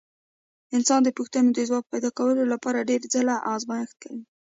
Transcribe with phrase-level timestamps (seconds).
[0.75, 4.23] انسانان د پوښتنو د ځواب پیدا کولو لپاره ډېر ځله ازمېښت کوي.